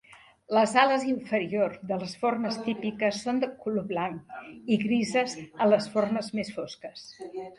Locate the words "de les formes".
1.91-2.57